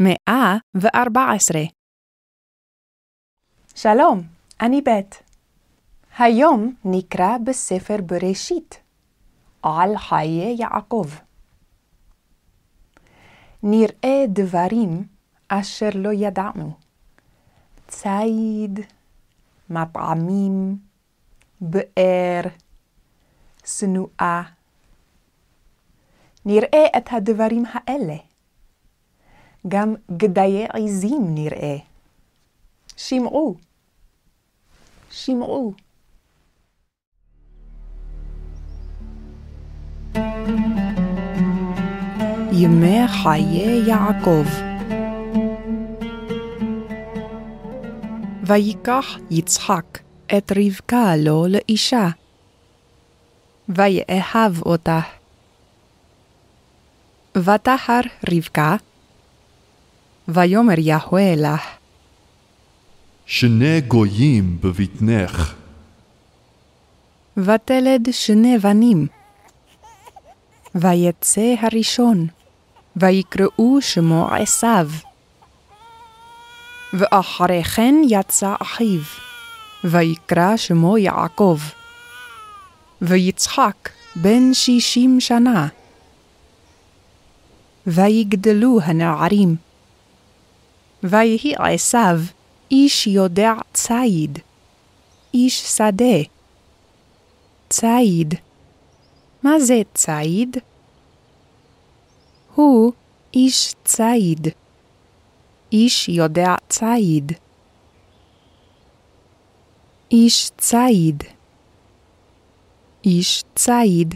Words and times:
מאה 0.00 0.56
וארבע 0.74 1.30
עשרה. 1.34 1.62
שלום, 3.74 4.22
אני 4.60 4.82
בית. 4.82 5.22
היום 6.18 6.74
נקרא 6.84 7.38
בספר 7.44 7.96
בראשית 8.06 8.80
על 9.62 9.96
חיי 9.96 10.56
יעקב. 10.58 11.06
נראה 13.62 14.24
דברים 14.28 15.06
אשר 15.48 15.88
לא 15.94 16.10
ידענו. 16.12 16.72
ציד, 17.88 18.80
מטעמים, 19.70 20.78
באר, 21.60 22.42
שנואה. 23.64 24.42
נראה 26.44 26.86
את 26.98 27.08
הדברים 27.12 27.62
האלה. 27.72 28.27
גם 29.68 29.94
גדיי 30.16 30.66
עזים 30.72 31.34
נראה. 31.34 31.76
שמעו, 32.96 33.56
שמעו. 35.10 35.72
ימי 42.52 43.08
חיי 43.08 43.82
יעקב 43.86 44.44
ויקח 48.48 49.18
יצחק 49.30 49.98
את 50.38 50.52
רבקה 50.56 51.16
לו 51.16 51.46
לאישה, 51.48 52.08
ויאהב 53.68 54.62
אותה. 54.62 55.00
ותחר 57.36 58.00
רבקה, 58.32 58.76
ויאמר 60.28 60.78
יהוה 60.78 61.34
לך, 61.36 61.62
שני 63.26 63.80
גויים 63.80 64.58
בבטנך, 64.60 65.54
ותלד 67.36 68.08
שני 68.10 68.58
בנים. 68.58 69.06
ויצא 70.74 71.54
הראשון, 71.60 72.26
ויקראו 72.96 73.80
שמו 73.80 74.28
עשיו. 74.30 74.90
ואחרי 76.92 77.64
כן 77.64 77.94
יצא 78.08 78.54
אחיו, 78.62 79.00
ויקרא 79.84 80.56
שמו 80.56 80.98
יעקב. 80.98 81.58
ויצחק 83.02 83.88
בן 84.16 84.54
שישים 84.54 85.20
שנה. 85.20 85.68
ויגדלו 87.86 88.80
הנערים. 88.82 89.67
ויהי 91.02 91.54
עשיו 91.58 92.18
איש 92.70 93.06
יודע 93.06 93.52
ציד, 93.72 94.38
איש 95.34 95.60
שדה. 95.76 96.18
ציד. 97.68 98.34
מה 99.42 99.60
זה 99.60 99.80
ציד? 99.94 100.56
הוא 102.54 102.92
איש 103.34 103.74
ציד. 103.84 104.48
איש 105.72 106.08
יודע 106.08 106.54
ציד. 106.68 107.32
איש 110.12 110.50
ציד. 110.58 111.24
איש 113.04 113.44
ציד. 113.54 114.14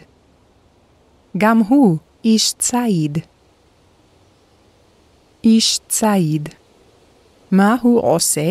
גם 1.38 1.58
הוא 1.58 1.96
איש 2.24 2.52
ציד. 2.58 3.18
איש 5.44 5.80
ציד. 5.88 6.48
מה 7.52 7.76
הוא 7.82 8.00
עושה? 8.14 8.50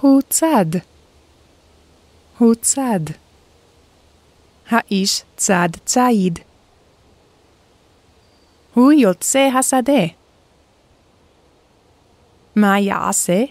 הוא 0.00 0.22
צד. 0.28 0.66
הוא 2.38 2.54
צד. 2.54 3.00
האיש 4.68 5.22
צד 5.36 5.68
ציד. 5.84 6.38
הוא 8.74 8.92
יוצא 8.92 9.48
השדה. 9.58 10.02
מה 12.56 12.80
יעשה? 12.80 13.42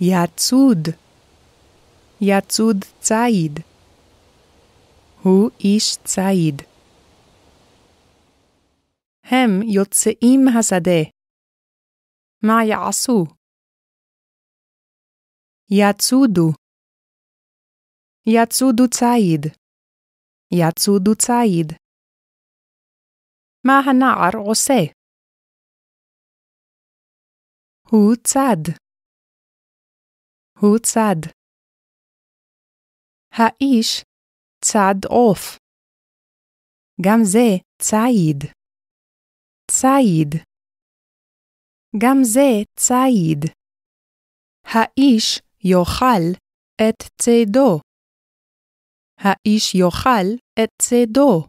יצוד. 0.00 0.88
יצוד 2.20 2.84
ציד. 3.00 3.60
הוא 5.22 5.50
איש 5.60 5.96
ציד. 6.04 6.62
הם 9.24 9.62
יוצאים 9.62 10.48
השדה. 10.48 11.15
מה 12.42 12.64
יעשו? 12.70 13.24
יצודו. 15.70 16.48
יצודו 18.26 18.84
ציד. 18.90 19.42
יצודו 20.52 21.12
ציד. 21.14 21.72
מה 23.66 23.72
הנער 23.86 24.48
עושה? 24.48 24.92
הוא 27.90 28.14
צד. 28.24 28.72
הוא 30.60 30.78
צד. 30.82 31.20
האיש 33.32 34.02
צד 34.64 35.04
עוף. 35.08 35.58
גם 37.02 37.18
זה 37.24 37.48
ציד. 37.82 38.52
ציד. 39.70 40.55
גם 41.98 42.18
זה 42.22 42.62
ציד. 42.78 43.44
האיש 44.64 45.40
יאכל 45.64 46.24
את 46.76 47.02
צידו. 47.22 47.80
האיש 49.18 49.74
יאכל 49.74 50.26
את 50.58 50.68
צידו. 50.82 51.44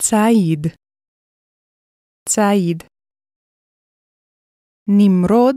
ציד. 0.00 0.66
ציד. 2.28 2.82
נמרוד 4.88 5.56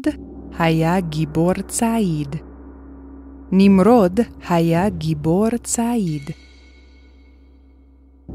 היה 0.60 1.02
גיבור 1.10 1.54
ציד. 1.68 2.36
נמרוד 3.52 4.20
היה 4.50 4.90
גיבור 4.90 5.50
ציד. 5.64 6.24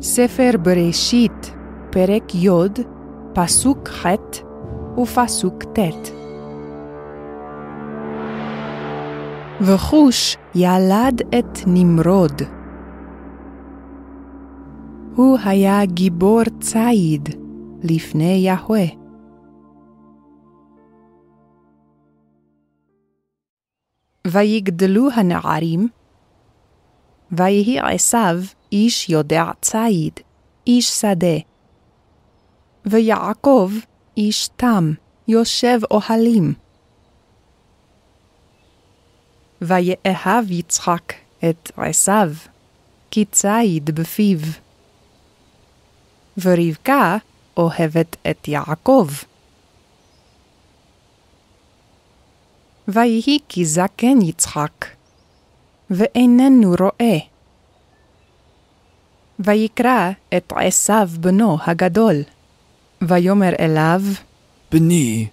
ספר 0.01 0.51
בראשית, 0.65 1.55
פרק 1.93 2.35
י', 2.35 2.94
פסוק 3.35 3.89
ח' 3.89 4.07
ופסוק 4.99 5.65
ט'. 5.65 6.11
וחוש 9.61 10.37
ילד 10.55 11.21
את 11.39 11.59
נמרוד. 11.67 12.43
הוא 15.17 15.39
היה 15.45 15.85
גיבור 15.87 16.43
ציד 16.61 17.29
לפני 17.83 18.35
יהוה. 18.45 18.85
ויגדלו 24.27 25.09
הנערים, 25.15 25.89
ויהי 27.33 27.79
עשיו 27.81 28.37
איש 28.73 29.11
יודע 29.11 29.45
ציד, 29.61 30.13
איש 30.67 30.89
שדה. 30.91 31.54
ויעקב 32.87 33.71
איש 34.17 34.49
תם, 34.57 34.93
יושב 35.29 35.79
אוהלים. 35.91 36.55
ויאהב 39.63 40.51
יצחק 40.51 41.13
את 41.51 41.71
עשיו, 41.77 42.31
כי 43.11 43.25
ציד 43.25 43.91
בפיו. 43.91 44.39
ורבקה 46.39 47.17
אוהבת 47.57 48.17
את 48.31 48.49
יעקב. 48.49 49.09
ויהי 52.89 53.39
כי 53.49 53.65
זקן 53.65 54.23
יצחק, 54.23 54.87
ואיננו 55.91 56.75
רואה. 56.81 57.19
ויקרא 59.39 60.11
את 60.37 60.53
עשיו 60.57 61.09
בנו 61.21 61.59
הגדול, 61.67 62.15
ויאמר 63.03 63.53
אליו, 63.61 64.03
בני, 64.73 65.27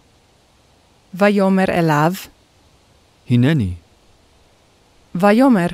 ויאמר 1.14 1.70
אליו, 1.70 2.14
הנני, 3.30 3.74
ויאמר, 5.16 5.68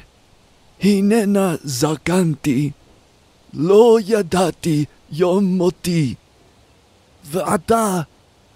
הננה 0.81 1.55
זקנתי, 1.63 2.71
לא 3.53 3.97
ידעתי 4.05 4.85
יום 5.11 5.43
מותי. 5.45 6.15
ועתה 7.23 8.01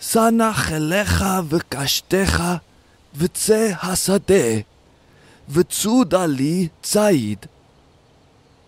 סנח 0.01 0.72
אליך 0.72 1.25
וקשתך, 1.50 2.44
וצא 3.16 3.72
השדה, 3.81 4.60
וצודה 5.50 6.25
לי 6.25 6.68
ציד. 6.84 7.45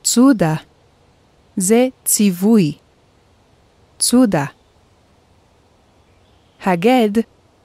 צודה, 0.04 0.56
זה 1.58 1.88
ציווי. 2.06 2.74
צודה. 4.04 4.46
הגד 6.64 7.10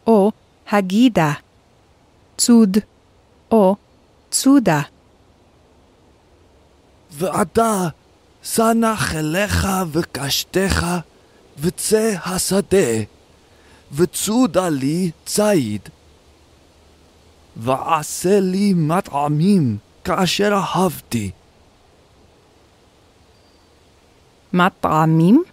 או 0.06 0.32
הגידה. 0.69 1.32
צוד 2.37 2.79
או 3.50 3.76
צודה. 4.31 4.81
ועתה 7.11 7.88
סנח 8.44 9.14
אליך 9.14 9.67
וקשתך, 9.93 10.87
וצא 11.58 12.14
השדה, 12.25 12.90
וצודה 13.93 14.69
לי 14.69 15.11
ציד. 15.26 15.88
ועשה 17.56 18.40
לי 18.40 18.73
מטעמים 18.76 19.79
כאשר 20.05 20.52
אהבתי. 20.55 21.31
מטעמים? 24.52 25.44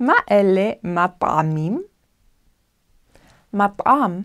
מה 0.00 0.12
אלה 0.30 0.70
מטעמים? 0.84 1.82
מטעם, 3.52 4.22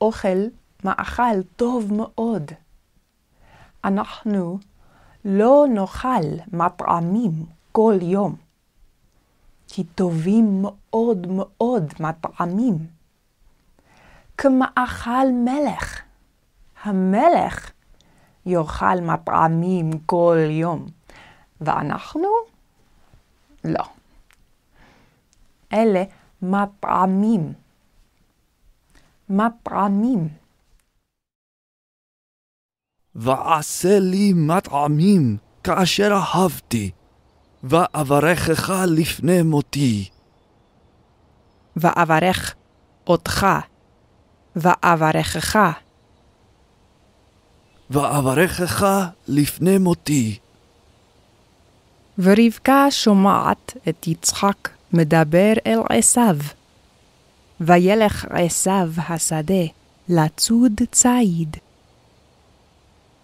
אוכל, 0.00 0.38
מאכל 0.84 1.42
טוב 1.56 1.92
מאוד. 1.92 2.52
אנחנו 3.84 4.58
לא 5.24 5.64
נאכל 5.74 6.26
מטעמים 6.52 7.32
כל 7.72 7.94
יום, 8.02 8.36
כי 9.68 9.84
טובים 9.84 10.62
מאוד 10.62 11.26
מאוד 11.26 11.94
מטעמים. 12.00 12.86
כמאכל 14.38 15.26
מלך. 15.44 16.02
המלך 16.82 17.72
יאכל 18.46 19.00
מטעמים 19.00 19.90
כל 20.06 20.36
יום, 20.50 20.86
ואנחנו? 21.60 22.28
לא. 23.64 23.97
אלה 25.72 26.02
מטעמים. 26.42 27.52
מטעמים. 29.28 30.28
ועשה 33.14 33.98
לי 33.98 34.32
מטעמים 34.32 35.36
כאשר 35.64 36.10
אהבתי, 36.12 36.90
ואברכך 37.62 38.72
לפני 38.86 39.42
מותי. 39.42 40.08
ואברך 41.76 42.54
אותך, 43.06 43.46
ואברכך, 44.56 45.58
ואברכך 47.90 48.86
לפני 49.28 49.78
מותי. 49.78 50.38
ורבקה 52.18 52.90
שומעת 52.90 53.76
את 53.88 54.06
יצחק 54.06 54.68
מדבר 54.92 55.52
אל 55.66 55.80
עשיו. 55.90 56.36
וילך 57.60 58.26
עשיו 58.30 58.90
השדה 59.08 59.64
לצוד 60.08 60.80
ציד. 60.92 61.56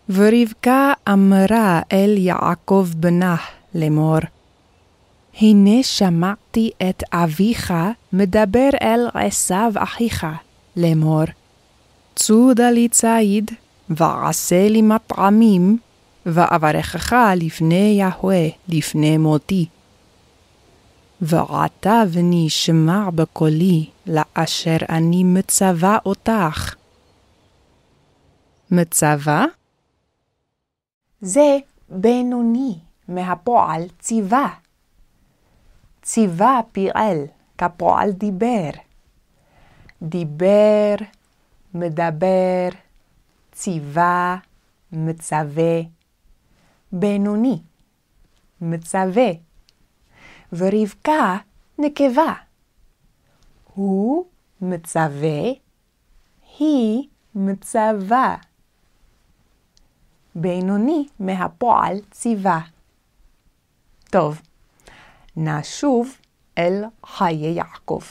ורבקה 0.09 0.93
אמרה 1.09 1.81
אל 1.93 2.15
יעקב 2.19 2.89
בנה 2.97 3.37
לאמור, 3.75 4.19
הנה 5.41 5.83
שמעתי 5.83 6.71
את 6.89 7.03
אביך 7.13 7.75
מדבר 8.13 8.69
אל 8.83 9.09
עשיו 9.15 9.73
אחיך 9.77 10.27
לאמור, 10.77 11.25
צודה 12.17 12.71
לי 12.71 12.89
ציד, 12.89 13.51
ועשה 13.91 14.69
לי 14.69 14.83
מטעמים, 14.83 15.79
ואברכך 16.27 17.17
לפני 17.37 17.97
יהוה, 17.99 18.49
לפני 18.69 19.19
מותי. 19.19 19.67
ועתה 21.27 22.03
בני 22.15 22.51
שמע 22.51 23.11
בקולי, 23.11 23.91
לאשר 24.07 24.77
אני 24.89 25.25
מצווה 25.25 25.99
אותך. 26.07 26.75
מצווה? 28.71 29.45
זה 31.21 31.59
בינוני 31.89 32.79
מהפועל 33.09 33.83
ציווה. 33.99 34.49
ציווה 36.03 36.61
פיעל 36.73 37.19
כפועל 37.59 38.13
דיבר. 38.13 38.71
דיבר, 40.03 40.95
מדבר, 41.75 42.69
ציווה, 43.53 44.37
מצווה. 44.93 45.81
בינוני, 46.93 47.59
מצווה. 48.61 49.44
ורבקה 50.57 51.37
נקבה. 51.79 52.35
הוא 53.75 54.27
מצווה, 54.61 55.43
היא 56.59 57.09
מצווה. 57.35 58.37
בינוני 60.35 61.07
מהפועל 61.21 62.01
ציווה. 62.11 62.61
טוב, 64.11 64.41
נשוב 65.37 66.17
אל 66.59 66.85
חיי 67.07 67.53
יעקב. 67.53 68.03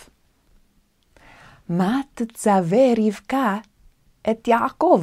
מה 1.69 2.01
תצווה 2.13 2.94
רבקה 2.98 3.57
את 4.30 4.48
יעקב? 4.48 5.01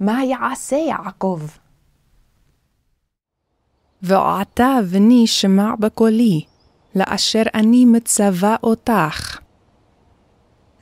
מה 0.00 0.24
יעשה 0.24 0.76
יעקב? 0.76 1.40
ועתה 4.06 4.78
בני 4.90 5.26
שמע 5.26 5.74
בקולי, 5.78 6.44
לאשר 6.94 7.42
אני 7.54 7.84
מצווה 7.84 8.56
אותך. 8.62 9.38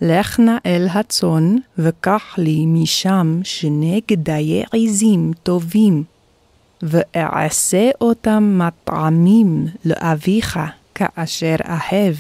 לך 0.00 0.40
נא 0.40 0.56
אל 0.66 0.86
הצאן, 0.90 1.56
וקח 1.78 2.34
לי 2.38 2.66
משם 2.66 3.40
שני 3.44 4.00
גדיי 4.10 4.62
עזים 4.72 5.32
טובים, 5.42 6.04
ואעשה 6.82 7.90
אותם 8.00 8.58
מטעמים 8.58 9.66
לאביך, 9.84 10.58
כאשר 10.94 11.56
אהב. 11.68 12.14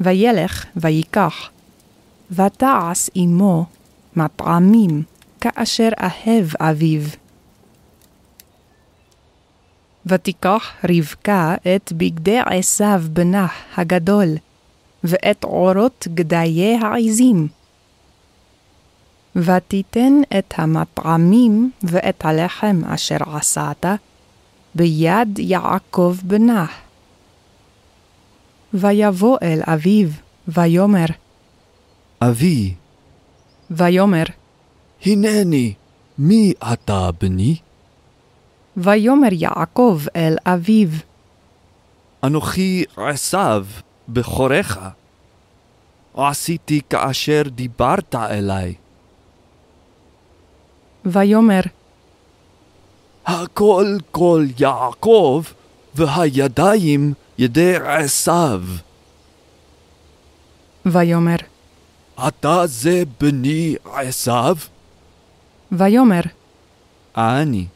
וילך 0.00 0.64
ויקח, 0.76 1.50
ותעש 2.30 3.08
עמו 3.14 3.64
מטעמים, 4.16 5.02
כאשר 5.40 5.88
אהב 6.00 6.46
אביו. 6.60 7.21
ותיקח 10.06 10.72
רבקה 10.90 11.54
את 11.76 11.92
בגדי 11.92 12.38
עשיו 12.46 13.02
בנה 13.12 13.46
הגדול, 13.76 14.28
ואת 15.04 15.44
עורות 15.44 16.08
גדיי 16.14 16.78
העזים. 16.82 17.48
ותיתן 19.36 20.12
את 20.38 20.54
המטעמים 20.56 21.70
ואת 21.82 22.24
הלחם 22.24 22.82
אשר 22.84 23.16
עשת 23.36 23.86
ביד 24.74 25.38
יעקב 25.38 26.16
בנה. 26.22 26.66
ויבוא 28.74 29.38
אל 29.42 29.60
אביו, 29.62 30.08
ויאמר, 30.48 31.06
אבי, 32.20 32.74
ויאמר, 33.70 34.24
הנני, 35.06 35.74
מי 36.18 36.52
אתה 36.72 37.10
בני? 37.20 37.56
ויאמר 38.76 39.28
יעקב 39.32 40.00
אל 40.16 40.36
אביו, 40.46 40.88
אנוכי 42.24 42.84
עשיו, 42.96 43.66
בכורך. 44.08 44.78
עשיתי 46.14 46.80
כאשר 46.90 47.42
דיברת 47.46 48.14
אליי. 48.14 48.74
ויאמר, 51.04 51.60
הכל 53.26 53.96
כל 54.10 54.46
יעקב, 54.58 55.42
והידיים 55.94 57.14
ידי 57.38 57.76
עשיו. 57.76 58.62
ויאמר, 60.86 61.36
אתה 62.28 62.66
זה 62.66 63.02
בני 63.20 63.76
עשיו? 63.84 64.56
ויאמר, 65.72 66.22
אני. 67.16 67.66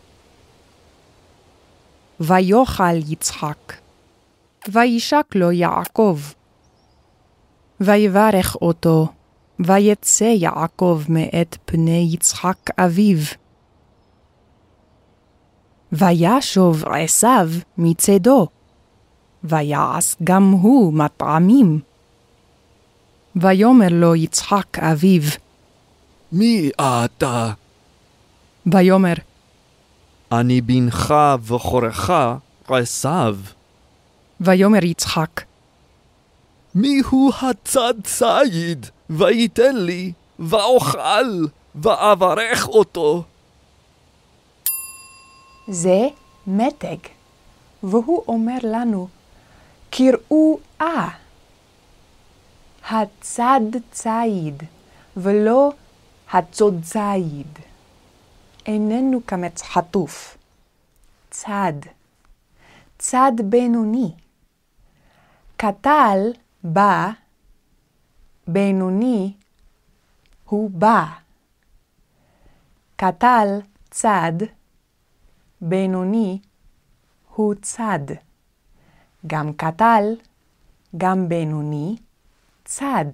ויאכל 2.20 2.96
יצחק, 3.08 3.72
וישק 4.68 5.26
לו 5.34 5.52
יעקב. 5.52 6.18
ויברך 7.80 8.56
אותו, 8.62 9.08
ויצא 9.60 10.24
יעקב 10.24 11.02
מאת 11.08 11.56
פני 11.64 12.08
יצחק 12.12 12.80
אביו. 12.80 13.18
וישוב 15.92 16.84
עשיו 16.84 17.50
מצדו, 17.78 18.46
ויעש 19.44 20.16
גם 20.24 20.50
הוא 20.50 20.92
מטעמים. 20.92 21.80
ויאמר 23.36 23.88
לו 23.90 24.14
יצחק 24.14 24.78
אביו, 24.78 25.22
מי 26.32 26.70
אתה? 26.80 27.52
ויאמר, 28.66 29.14
אני 30.32 30.60
בנך 30.60 31.14
בכורך, 31.48 32.10
עשיו? 32.68 33.36
ויאמר 34.40 34.84
יצחק, 34.84 35.42
מיהו 36.74 37.30
הצד 37.42 37.94
ציד, 38.04 38.86
ויתן 39.10 39.76
לי, 39.76 40.12
ואוכל, 40.38 41.46
ואברך 41.74 42.68
אותו. 42.68 43.22
זה 45.68 46.08
מתג, 46.46 46.96
והוא 47.82 48.22
אומר 48.28 48.58
לנו, 48.62 49.08
קראו 49.90 50.58
אה. 50.80 51.08
הצד 52.90 53.60
ציד, 53.92 54.62
ולא 55.16 55.72
הצוד 56.32 56.80
ציד. 56.82 57.58
איננו 58.66 59.20
קמץ 59.26 59.62
חטוף. 59.62 60.38
צד. 61.30 61.72
צד 62.98 63.32
בינוני. 63.44 64.12
קטל 65.56 66.18
בא, 66.64 67.10
בינוני 68.48 69.32
הוא 70.44 70.70
בא. 70.70 71.04
קטל 72.96 73.48
צד, 73.90 74.32
בינוני 75.60 76.38
הוא 77.34 77.54
צד. 77.62 78.00
גם 79.26 79.52
קטל, 79.52 80.04
גם 80.96 81.28
בינוני, 81.28 81.96
צד. 82.64 83.10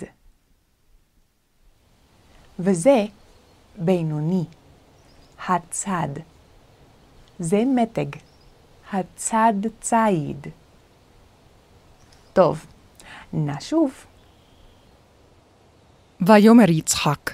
וזה 2.59 3.05
בינוני, 3.79 4.45
הצד. 5.49 6.09
זה 7.39 7.63
מתג, 7.67 8.07
הצד 8.93 9.53
ציד. 9.81 10.47
טוב, 12.33 12.67
נשוב. 13.33 13.93
ויאמר 16.27 16.71
יצחק, 16.71 17.31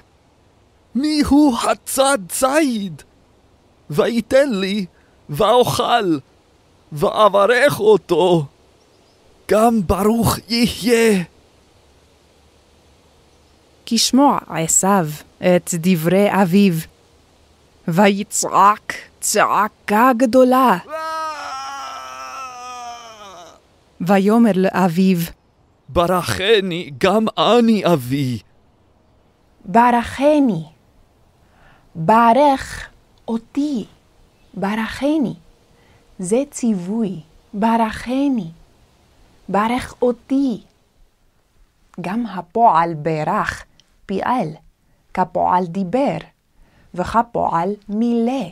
מיהו 0.95 1.55
הצד 1.71 2.19
ציד? 2.29 3.03
ויתן 3.91 4.51
לי, 4.51 4.87
ואוכל, 5.29 6.19
ואברך 6.93 7.81
אותו. 7.81 8.45
גם 9.51 9.81
ברוך 9.87 10.39
יהיה. 10.49 11.25
כי 13.87 13.99
שמוע 13.99 14.39
עשיו 14.49 15.07
את 15.39 15.75
דברי 15.75 16.43
אביו, 16.43 16.75
ויצעק 17.89 18.93
צעקה 19.21 20.11
גדולה, 20.17 20.79
ויאמר 24.01 24.51
לאביו, 24.55 25.17
ברכני 25.89 26.91
גם 26.99 27.27
אני 27.39 27.83
אבי. 27.93 28.39
ברכני. 29.65 30.65
ברך 31.95 32.89
אותי. 33.29 33.87
ברכני. 34.55 35.35
זה 36.19 36.43
ציווי. 36.51 37.21
ברכני. 37.55 38.51
ברך 39.49 39.95
אותי. 40.03 40.61
גם 42.01 42.27
הפועל 42.27 42.95
ברך 42.95 43.65
פיעל, 44.07 44.49
כפועל 45.15 45.67
דיבר, 45.67 46.19
וכפועל 46.95 47.71
מילא, 47.89 48.49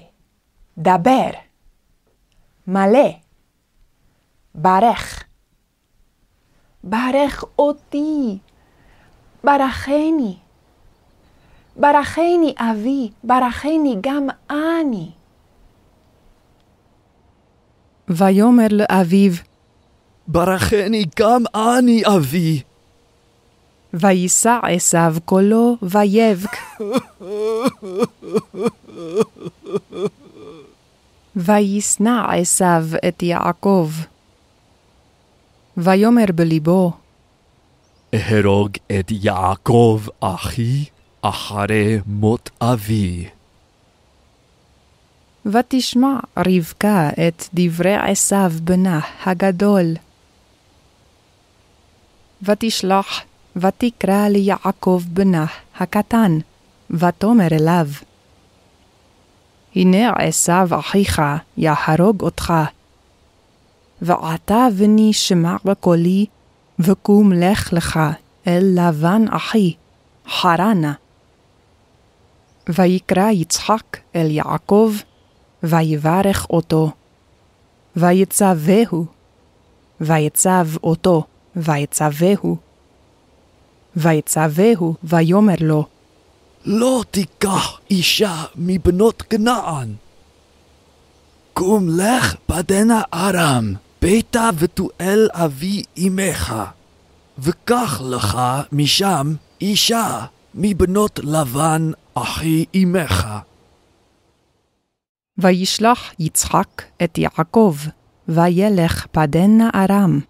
דבר, 0.79 1.31
מלא, 2.67 3.09
ברך. 4.55 5.23
ברך 6.85 7.45
אותי, 7.59 8.39
ברכני. 9.45 10.37
ברכני 11.77 12.55
אבי, 12.59 13.11
ברכני 13.25 13.97
גם 14.01 14.27
אני. 14.51 15.11
ויאמר 18.09 18.67
לאביו, 18.71 19.33
ברכני 20.29 21.05
גם 21.19 21.43
אני 21.55 22.03
אבי. 22.17 22.63
וישא 23.95 24.59
עשיו 24.63 25.17
קולו 25.25 25.77
ויבק. 25.83 26.57
וישנא 31.37 32.27
עשיו 32.41 32.85
את 33.09 33.23
יעקב. 33.23 33.91
ויאמר 35.77 36.25
בלבו, 36.35 36.93
אהרוג 38.15 38.71
את 39.01 39.11
יעקב 39.11 40.03
אחי 40.21 40.85
אחרי 41.23 41.99
מות 42.07 42.51
אבי. 42.61 43.29
ותשמע 45.47 46.19
רבקה 46.37 47.11
את 47.29 47.49
דברי 47.55 47.95
עשיו 47.95 48.53
בנה 48.65 49.01
הגדול. 49.25 49.95
ותשלח 52.43 53.21
ותקרא 53.57 54.29
ליעקב 54.29 55.03
בנה 55.09 55.47
הקטן, 55.79 56.39
ותאמר 56.91 57.49
אליו, 57.53 57.87
הנה 59.77 60.13
עשיו 60.13 60.69
אחיך 60.73 61.23
יהרוג 61.57 62.23
אותך. 62.23 62.53
ועתה 64.03 64.67
בני 64.79 65.13
שמע 65.13 65.57
בקולי, 65.65 66.27
וקום 66.79 67.33
לך 67.33 67.73
לך 67.73 68.01
אל 68.47 68.65
לבן 68.75 69.25
אחי, 69.31 69.75
חרנה. 70.29 70.93
ויקרא 72.69 73.31
יצחק 73.31 73.97
אל 74.17 74.31
יעקב, 74.31 74.95
ויברך 75.63 76.47
אותו. 76.51 76.91
ויצווהו, 77.97 79.07
ויצב 80.01 80.67
אותו, 80.83 81.25
ויצווהו. 81.57 82.66
ויצווהו, 83.97 84.95
ויאמר 85.05 85.55
לו, 85.61 85.87
לא 86.65 87.05
תיקח 87.11 87.81
אישה 87.91 88.45
מבנות 88.57 89.23
כנען. 89.23 89.95
קום 91.53 91.89
לך 91.89 92.35
פדנה 92.47 93.03
ארם, 93.15 93.75
ביתה 94.03 94.51
ותואל 94.59 95.29
אבי 95.33 95.83
אמך, 95.99 96.55
וקח 97.39 98.01
לך 98.05 98.39
משם 98.73 99.35
אישה 99.61 100.25
מבנות 100.55 101.21
לבן 101.23 101.91
אחי 102.15 102.65
אמך. 102.77 103.29
וישלח 105.39 106.13
יצחק 106.19 106.83
את 107.05 107.19
יעקב, 107.19 107.77
וילך 108.29 109.07
פדנה 109.13 109.71
ארם. 109.75 110.21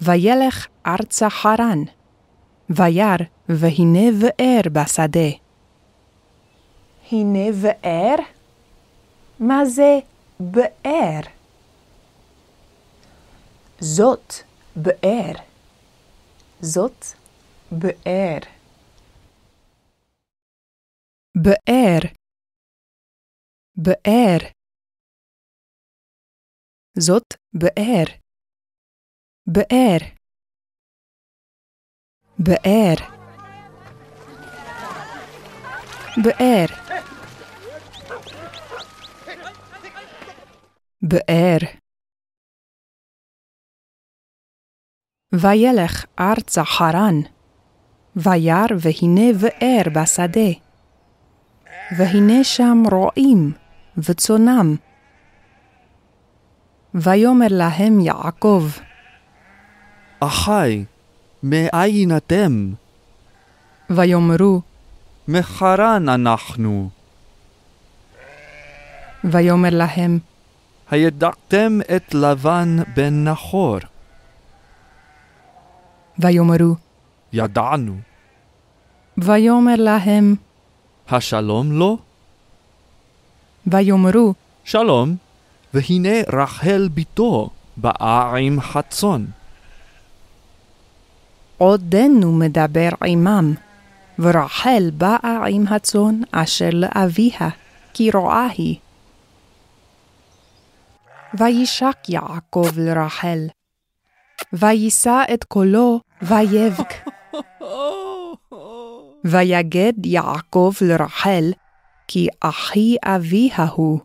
וילך 0.00 0.66
ארצה 0.86 1.30
חרן, 1.30 1.78
וירא, 2.70 3.16
והנה 3.48 4.06
באר 4.20 4.60
בשדה. 4.72 5.30
הנה 7.12 7.52
באר? 7.62 8.14
מה 9.40 9.64
זה 9.64 9.98
באר? 10.40 11.20
זאת 13.80 14.32
באר. 14.76 15.34
זאת 16.60 17.04
באר. 17.72 18.38
באר, 21.34 22.00
באר. 23.76 24.38
זאת 26.98 27.34
באר. 27.52 28.19
באר. 29.52 29.98
באר. 32.38 32.94
באר. 36.24 36.66
באר. 41.02 41.58
וילך 45.32 46.04
ארצה 46.20 46.64
חרן, 46.64 47.14
וירא 48.16 48.66
והנה 48.80 49.32
באר 49.40 49.82
בשדה. 49.94 50.50
והנה 51.98 52.44
שם 52.44 52.82
רועים 52.90 53.52
וצונם. 53.98 54.76
ויאמר 56.94 57.46
להם 57.50 58.00
יעקב, 58.00 58.64
אחי, 60.20 60.84
מאין 61.42 62.16
אתם? 62.16 62.72
ויאמרו, 63.90 64.60
מחרן 65.28 66.08
אנחנו. 66.08 66.90
ויאמר 69.24 69.68
להם, 69.70 70.18
הידעתם 70.90 71.78
את 71.96 72.14
לבן 72.14 72.76
בן 72.96 73.24
נחור? 73.24 73.78
ויאמרו, 76.18 76.74
ידענו. 77.32 77.96
ויאמר 79.18 79.76
להם, 79.76 80.34
השלום 81.08 81.72
לו? 81.72 81.98
ויאמרו, 83.66 84.34
שלום. 84.64 85.16
והנה 85.74 86.16
רחל 86.32 86.88
בתו 86.94 87.50
באה 87.76 88.36
עם 88.36 88.60
חצון. 88.60 89.26
עודנו 91.62 92.32
מדבר 92.32 92.88
עמם, 93.04 93.54
ורחל 94.18 94.90
באה 94.94 95.46
עם 95.48 95.66
הצאן 95.66 96.20
אשר 96.32 96.68
לאביה, 96.72 97.48
כי 97.94 98.10
רואה 98.10 98.46
היא. 98.46 98.76
וישק 101.38 101.96
יעקב 102.08 102.68
לרחל, 102.76 103.38
ויישא 104.52 105.22
את 105.34 105.44
קולו, 105.44 106.00
ויבק. 106.22 106.94
ויגד 109.24 110.06
יעקב 110.06 110.72
לרחל, 110.80 111.44
כי 112.08 112.28
אחי 112.40 112.96
אביה 113.04 113.66
הוא, 113.72 114.00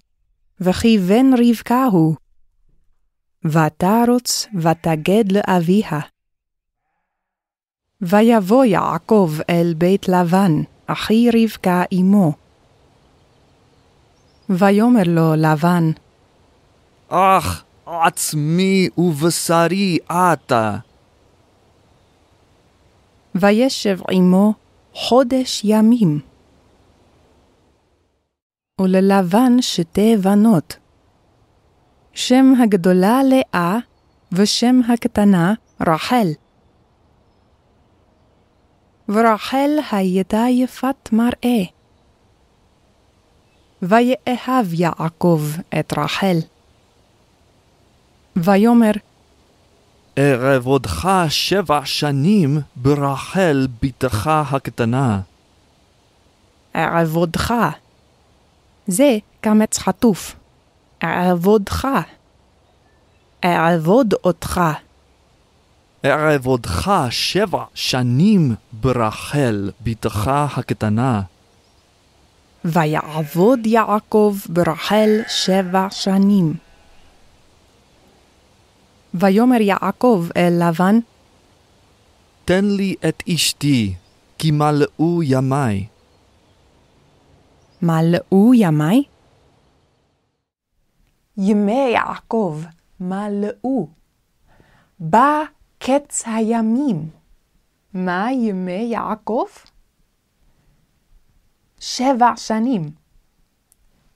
וכי 0.62 0.98
בן 0.98 1.26
רבקה 1.50 1.84
הוא. 1.84 2.16
ותרוץ 3.46 4.48
ותגד 4.62 5.32
לאביה. 5.32 6.15
ויבוא 8.08 8.66
יעקב 8.66 9.32
אל 9.50 9.74
בית 9.78 10.08
לבן, 10.08 10.62
אחי 10.88 11.30
רבקה 11.34 11.84
אמו. 11.94 12.34
ויאמר 14.50 15.04
לו 15.06 15.36
לבן, 15.36 15.92
אך 17.10 17.64
עצמי 17.86 18.90
ובשרי 18.98 19.98
אתה. 20.12 20.78
וישב 23.36 24.00
עמו 24.12 24.54
חודש 24.94 25.62
ימים. 25.64 26.20
וללבן 28.82 29.62
שתי 29.62 30.18
בנות, 30.18 30.78
שם 32.14 32.54
הגדולה 32.64 33.22
לאה, 33.24 33.78
ושם 34.32 34.80
הקטנה 34.90 35.54
רחל. 35.82 36.28
ורחל 39.10 39.70
הייתה 39.92 40.46
יפת 40.50 41.10
מראה. 41.12 41.64
ויאהב 43.82 44.74
יעקב 44.74 45.42
את 45.80 45.94
רחל. 45.98 46.38
ויאמר, 48.36 48.92
אעבודך 50.20 51.10
שבע 51.30 51.80
שנים 51.86 52.60
ברחל 52.76 53.68
בתך 53.82 54.28
הקטנה. 54.52 55.20
אעבודך. 56.76 57.54
זה 58.88 59.18
קמץ 59.42 59.78
חטוף. 59.78 60.36
אעבודך. 61.04 61.88
אעבוד 63.46 64.14
אותך. 64.24 64.62
אעבודך 66.06 66.92
שבע 67.10 67.64
שנים 67.74 68.56
ברחל 68.74 69.72
בתך 69.82 70.32
הקטנה. 70.58 71.22
ויעבוד 72.66 73.66
יעקב 73.66 74.36
ברחל 74.50 75.10
שבע 75.28 75.88
שנים. 75.92 76.54
ויאמר 79.14 79.62
יעקב 79.62 80.26
אל 80.38 80.70
לבן, 80.70 81.00
תן 82.46 82.66
לי 82.66 82.96
את 83.10 83.24
אשתי, 83.30 83.94
כי 84.38 84.52
מלאו 84.52 85.24
ימי. 85.24 85.88
מלאו 87.82 88.54
ימי? 88.54 89.04
ימי 91.38 91.90
יעקב 91.94 92.62
מלאו. 93.00 93.88
בא 95.00 95.44
קץ 95.88 96.24
הימים. 96.26 97.10
מה 97.94 98.32
ימי 98.32 98.72
יעקב? 98.92 99.46
שבע 101.80 102.32
שנים. 102.36 102.92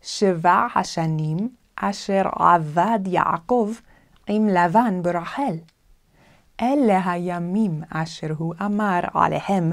שבע 0.02 0.68
השנים 0.76 1.56
אשר 1.76 2.22
עבד 2.36 3.00
יעקב 3.06 3.74
עם 4.28 4.48
לבן 4.48 5.02
ברחל. 5.02 5.56
אלה 6.62 7.12
הימים 7.12 7.84
אשר 7.90 8.34
הוא 8.38 8.54
אמר 8.66 9.00
עליהם, 9.14 9.72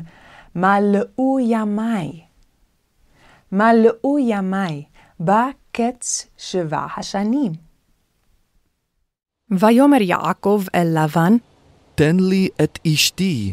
מלאו 0.55 1.39
ימי. 1.41 2.25
מלאו 3.53 4.19
ימי, 4.19 4.85
בא 5.21 5.47
קץ 5.73 6.27
שבע 6.37 6.87
השנים. 6.97 7.53
ויאמר 9.51 10.03
יעקב 10.03 10.63
אל 10.75 11.05
לבן, 11.05 11.37
תן 11.97 12.17
לי 12.21 12.49
את 12.63 12.79
אשתי, 12.87 13.53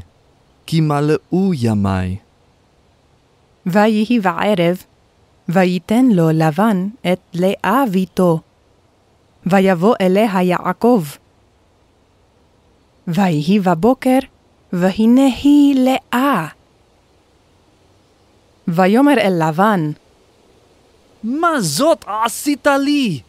כי 0.66 0.82
מלאו 0.82 1.54
ימי. 1.54 2.18
ויהי 3.66 4.20
בערב, 4.20 4.84
ויתן 5.50 6.06
לו 6.06 6.30
לבן 6.30 6.88
את 7.14 7.20
לאה 7.34 7.84
ביתו. 7.92 8.40
ויבוא 9.46 9.96
אליה 10.02 10.42
יעקב. 10.42 11.04
ויהי 13.08 13.60
בבוקר, 13.60 14.20
והנה 14.74 15.26
היא 15.44 15.76
לאה. 15.76 16.48
ויאמר 18.68 19.18
אל 19.18 19.50
לבן, 19.50 19.92
מה 21.24 21.62
זאת 21.62 22.06
עשית 22.08 22.68
לי? 22.68 23.20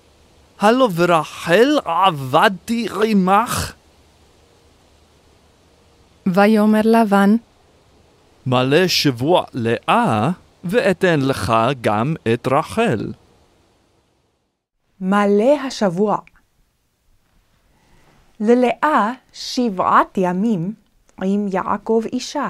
הלא 0.61 0.87
ברחל 0.87 1.79
עבדתי 1.85 2.89
עמך? 3.05 3.74
ויאמר 6.27 6.81
לבן, 6.85 7.37
מלא 8.47 8.89
שבוע 8.89 9.45
לאה, 9.53 10.31
ואתן 10.65 11.21
לך 11.21 11.53
גם 11.81 12.15
את 12.35 12.49
רחל. 12.51 13.13
מלא 15.01 15.61
השבוע. 15.67 16.19
ללאה 18.41 19.13
שבעת 19.33 20.15
ימים 20.17 20.75
עם 21.23 21.47
יעקב 21.53 22.03
אישה. 22.13 22.49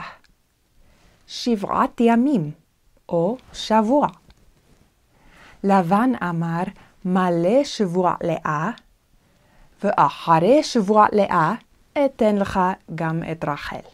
שבעת 1.26 2.00
ימים, 2.00 2.50
או 3.08 3.36
שבוע. 3.52 4.08
לבן 5.64 6.10
אמר 6.22 6.62
מלא 7.04 7.64
שבוע 7.64 8.14
לאה, 8.22 8.70
ואחרי 9.84 10.62
שבוע 10.62 11.06
לאה 11.12 11.54
אתן 11.98 12.36
לך 12.36 12.60
גם 12.94 13.22
את 13.32 13.44
רחל. 13.44 13.86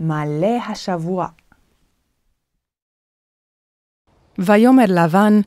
מלא 0.00 0.56
השבוע. 0.68 1.26
ויאמר 4.38 4.84
לבן, 4.88 5.40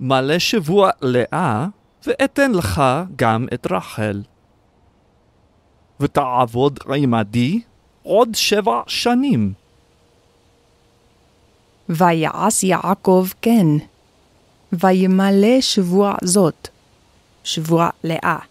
מלא 0.00 0.38
שבוע 0.38 0.90
לאה, 1.02 1.66
ואתן 2.06 2.52
לך 2.52 2.82
גם 3.16 3.46
את 3.54 3.66
רחל. 3.70 4.22
ותעבוד 6.00 6.78
עמדי 6.94 7.60
עוד 8.02 8.34
שבע 8.34 8.82
שנים. 8.86 9.52
ויעש 11.88 12.64
יעקב 12.64 13.26
כן, 13.42 13.66
וימלא 14.72 15.60
שבוע 15.60 16.14
זאת, 16.24 16.68
שבוע 17.44 17.90
לאה. 18.04 18.49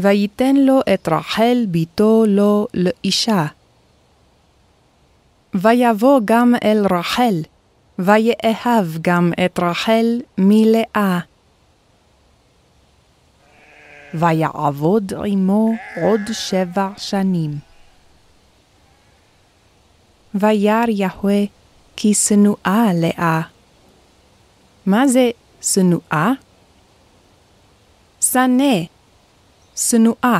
ויתן 0.00 0.56
לו 0.56 0.80
את 0.94 1.08
רחל 1.08 1.66
בתו 1.70 2.24
לו 2.28 2.66
לאישה. 2.74 3.46
ויבוא 5.54 6.20
גם 6.24 6.54
אל 6.64 6.86
רחל, 6.90 7.34
ויאהב 7.98 8.86
גם 9.02 9.32
את 9.44 9.58
רחל 9.58 10.20
מלאה. 10.38 11.18
ויעבוד 14.14 15.12
עמו 15.26 15.72
עוד 16.02 16.20
שבע 16.32 16.88
שנים. 16.96 17.58
וירא 20.34 20.84
יהוה 20.88 21.44
כי 21.96 22.14
שנואה 22.14 22.86
לאה. 22.94 23.40
מה 24.86 25.06
זה 25.06 25.30
שנואה? 25.62 26.32
שנא, 28.20 28.84
שנואה. 29.86 30.38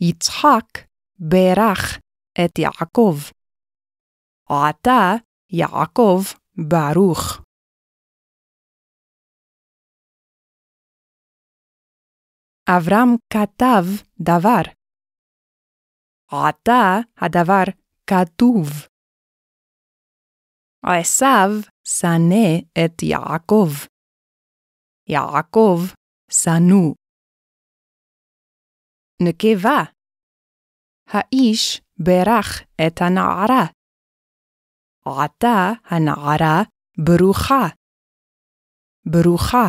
יצחק 0.00 0.88
בירך 1.18 1.98
את 2.44 2.58
יעקב. 2.58 3.16
עתה 4.48 5.02
יעקב 5.50 6.20
ברוך. 6.68 7.42
אברהם 12.68 13.16
כתב 13.32 13.84
דבר. 14.20 14.62
עתה 16.28 16.98
הדבר 17.16 17.64
כתוב. 18.06 18.68
עשיו 20.84 21.50
שנא 21.84 22.58
את 22.84 23.02
יעקב. 23.02 23.70
יעקב 25.08 25.78
שנוא. 26.30 27.01
נקבה 29.28 29.82
האיש 31.06 31.80
ברך 31.98 32.62
את 32.86 33.00
הנערה. 33.00 33.64
עתה 35.06 35.72
הנערה 35.84 36.62
ברוכה. 36.98 37.64
ברוכה. 39.06 39.66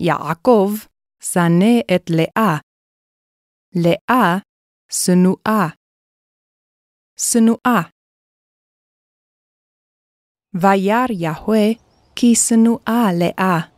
יעקב 0.00 0.70
שנא 1.22 1.94
את 1.94 2.10
לאה. 2.10 2.58
לאה 3.74 4.38
שנואה. 4.90 5.66
שנואה. 7.18 7.80
וירא 10.54 11.06
יהוה 11.10 11.68
כי 12.16 12.34
שנואה 12.34 13.04
לאה. 13.20 13.76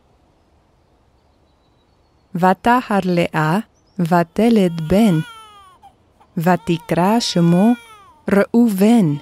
ותהר 2.35 2.99
לאה 3.15 3.78
ותלד 3.99 4.81
בן. 4.87 5.19
ותקרא 6.37 7.19
שמו 7.19 7.73
ראובן. 8.29 9.15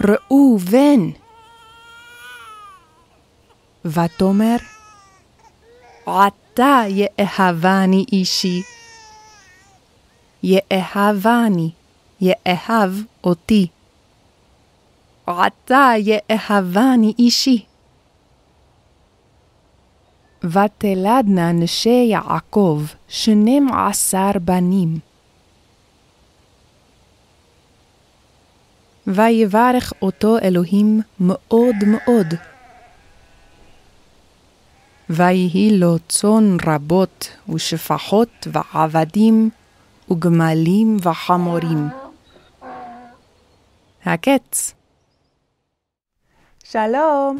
ראובן. 0.00 1.00
ותאמר, 3.84 4.56
עתה 6.06 6.82
יאהבני 6.88 8.04
אישי. 8.12 8.62
יאהבני, 10.42 11.70
יאהב 12.20 12.92
אותי. 13.24 13.66
עתה 15.26 15.92
יאהבני 15.98 17.12
אישי. 17.18 17.64
ותלדנה 20.44 21.52
נשי 21.52 22.06
יעקב 22.10 22.82
שנים 23.08 23.72
עשר 23.72 24.30
בנים. 24.40 24.98
ויברך 29.06 29.92
אותו 30.02 30.38
אלוהים 30.38 31.00
מאוד 31.20 31.76
מאוד. 31.86 32.34
ויהי 35.10 35.78
לו 35.78 35.98
צאן 36.08 36.56
רבות, 36.66 37.36
ושפחות, 37.48 38.46
ועבדים, 38.52 39.50
וגמלים 40.10 40.96
וחמורים. 41.02 41.88
הקץ. 44.04 44.74
שלום! 46.64 47.38